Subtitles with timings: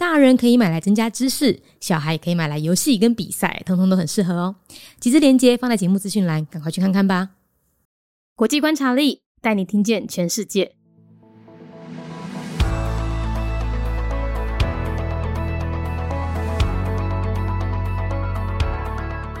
[0.00, 4.56] 大人可以买来增加知识，小孩也可以买来游戏跟比赛，通通都很适合哦。
[4.98, 7.28] 几支链接放在节目资讯栏，赶快去看看吧。
[8.34, 10.72] 国际观察力带你听见全世界。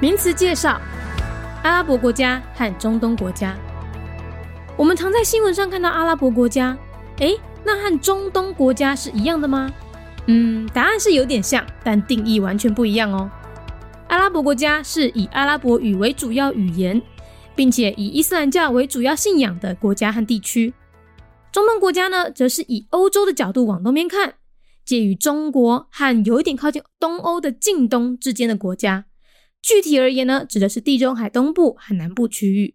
[0.00, 0.80] 名词介绍：
[1.62, 3.56] 阿拉伯国家和中东国家。
[4.76, 6.76] 我们常在新闻上看到阿拉伯国家，
[7.18, 9.72] 诶，那和中东国家是一样的吗？
[10.30, 13.30] 嗯，答案是有点像，但定义完全不一样哦。
[14.08, 17.00] 阿拉伯国家是以阿拉伯语为主要语言，
[17.56, 20.74] 并且以伊斯兰教为主要信仰的国家和地区。
[21.50, 24.34] 中东国家呢，则是以欧洲的角度往东边看，
[24.84, 29.06] 介于中国和有一点靠近东欧的近东之间的国家。
[29.62, 32.74] 具体而言呢，指的是地中海东部和南部区域。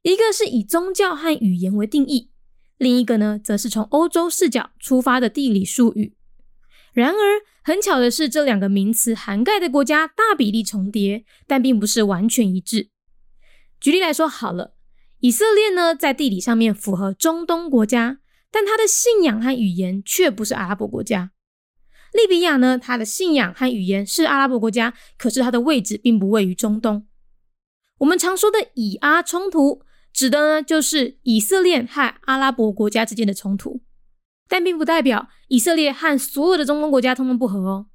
[0.00, 2.30] 一个是以宗教和语言为定义，
[2.78, 6.14] 另一个呢，则是从欧洲视角出发的地理术语。
[6.94, 12.88] 然而，很巧的是，这两个名词涵盖的国家大比例重叠，但并不是完全一致。
[13.80, 14.76] 举例来说，好了，
[15.18, 18.20] 以色列呢，在地理上面符合中东国家，
[18.52, 21.32] 但它的信仰和语言却不是阿拉伯国家。
[22.12, 27.08] 利比亚呢，它的信仰和语言是阿拉伯国家，可是它的位置并不位于中东。
[27.98, 33.82] 我们常说的以阿冲突，指的呢，就是以色列和阿拉伯国家之间的冲突。
[34.48, 37.86] 但并不代表以色列和所有的中东国家通通不和哦，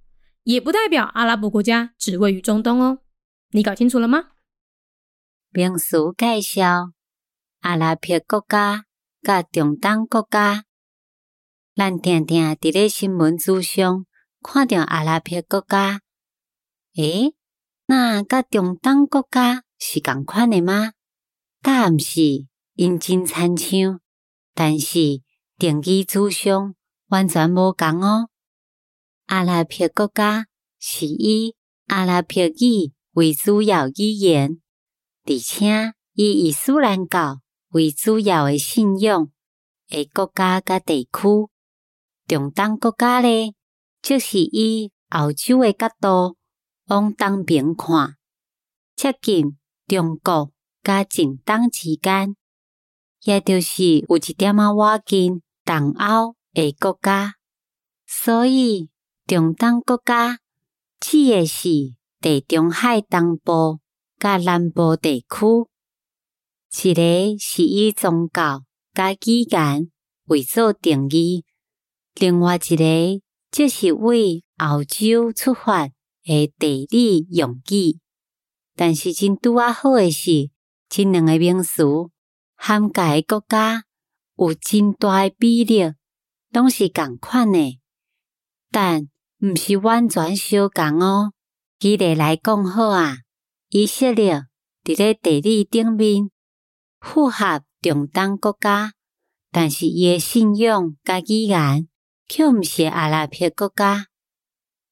[0.44, 3.00] 也不代表阿拉伯国家只位于中东哦。
[3.52, 4.30] 你搞清楚了吗？
[5.52, 6.92] 名词介绍：
[7.62, 8.86] 阿拉伯国家
[9.22, 10.66] 甲中东国家。
[11.76, 14.06] 咱定定伫咧新闻书上
[14.42, 16.02] 看到阿拉伯国家，
[16.96, 17.34] 诶，
[17.86, 20.94] 那甲中东国家是共款的吗？
[21.62, 22.22] 答案是
[22.74, 24.00] 因真参像，
[24.54, 25.22] 但是。
[25.60, 26.74] 定义主上
[27.10, 28.30] 完全无同哦。
[29.26, 30.48] 阿拉伯国家
[30.80, 31.54] 是以
[31.88, 34.62] 阿拉伯语为主要语言，
[35.26, 39.30] 而且以伊斯兰教为主要的信仰
[39.90, 41.50] 的国家甲地区。
[42.26, 43.54] 中东国家咧，
[44.02, 46.38] 则是以欧洲的角度
[46.86, 48.16] 往东边看，
[48.96, 52.38] 接近中国甲近东之间，
[53.24, 55.42] 也就是有一点仔瓦近。
[55.70, 57.36] 东欧诶国家，
[58.08, 58.90] 所以
[59.28, 60.40] 中东国家
[61.00, 63.78] 指诶是地中海东部
[64.18, 65.28] 甲南部地区。
[66.72, 68.64] 一个是以宗教
[68.96, 69.92] 甲语言
[70.26, 71.46] 为做定义，
[72.16, 75.88] 另外一个则是为欧洲出发
[76.26, 78.00] 诶地理用语。
[78.76, 80.50] 但是真拄啊好诶是，
[80.90, 81.84] 这两个名词
[82.56, 83.84] 涵盖国家。
[84.40, 85.92] 有真大诶比例，
[86.52, 87.82] 拢是共款诶，
[88.72, 89.10] 但
[89.42, 91.34] 毋是完全相共哦。
[91.78, 93.18] 举例来讲好啊，
[93.68, 94.46] 以色列
[94.86, 96.30] 伫咧地理顶面
[97.02, 98.94] 符合中东国家，
[99.52, 101.90] 但是伊诶信仰甲语言
[102.26, 104.06] 却毋是阿拉伯国家。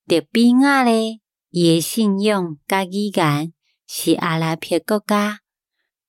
[0.07, 1.21] 特比亚咧，
[1.51, 3.53] 伊诶信仰甲语言
[3.87, 5.39] 是阿拉伯国家，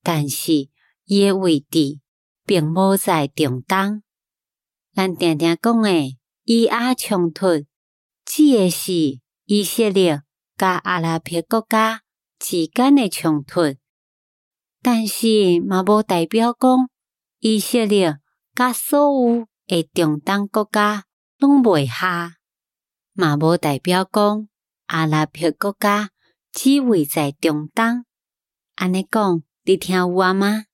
[0.02, 0.68] 但是
[1.04, 2.00] 伊诶位置。
[2.48, 4.02] 并无在中东，
[4.94, 7.66] 咱定定讲诶以阿冲突，
[8.24, 10.22] 指诶是以色列
[10.56, 12.00] 甲阿拉伯国家
[12.38, 13.76] 之间诶冲突，
[14.80, 16.88] 但是嘛无代表讲
[17.40, 18.18] 以色列
[18.54, 21.04] 甲所有诶中东国家
[21.36, 22.36] 拢袂下，
[23.12, 24.48] 嘛无代表讲
[24.86, 26.08] 阿拉伯国家
[26.50, 28.06] 只位在中东。
[28.76, 30.64] 安尼讲，你听有啊吗？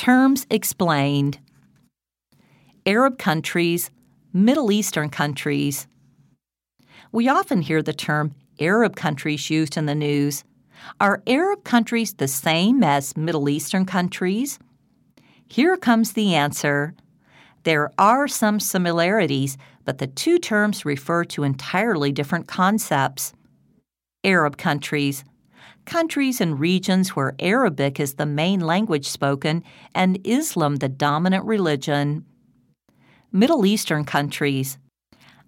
[0.00, 1.40] ？Terms explained
[2.86, 3.90] Arab countries,
[4.32, 5.86] Middle Eastern countries.
[7.12, 10.42] We often hear the term Arab countries used in the news.
[11.02, 14.58] Are Arab countries the same as Middle Eastern countries?
[15.46, 16.94] Here comes the answer.
[17.64, 23.34] There are some similarities, but the two terms refer to entirely different concepts.
[24.24, 25.24] Arab countries
[25.84, 29.62] countries and regions where Arabic is the main language spoken
[29.94, 32.24] and Islam the dominant religion.
[33.32, 34.78] Middle Eastern countries.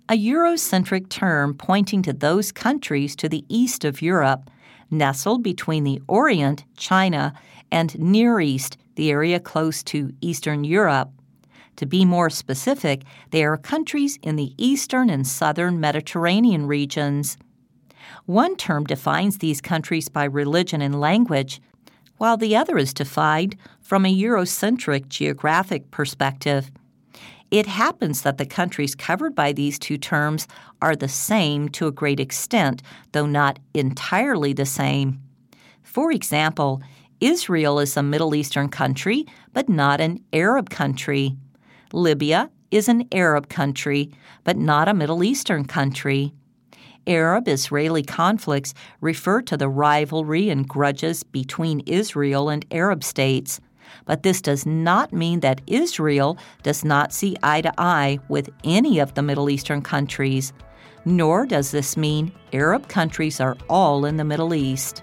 [0.08, 4.50] A Eurocentric term pointing to those countries to the east of Europe,
[4.90, 7.32] nestled between the Orient, China,
[7.70, 11.11] and Near East, the area close to Eastern Europe.
[11.76, 17.38] To be more specific, they are countries in the eastern and southern Mediterranean regions.
[18.26, 21.60] One term defines these countries by religion and language,
[22.19, 26.70] while the other is defined from a Eurocentric geographic perspective.
[27.50, 30.49] It happens that the countries covered by these two terms
[30.81, 32.82] are the same to a great extent,
[33.12, 35.20] though not entirely the same.
[35.82, 36.81] For example,
[37.20, 41.37] Israel is a Middle Eastern country, but not an Arab country.
[41.93, 44.10] Libya is an Arab country,
[44.44, 46.32] but not a Middle Eastern country.
[47.06, 53.60] Arab Israeli conflicts refer to the rivalry and grudges between Israel and Arab states.
[54.04, 58.99] But this does not mean that Israel does not see eye to eye with any
[58.99, 60.52] of the Middle Eastern countries,
[61.04, 65.02] nor does this mean Arab countries are all in the Middle East.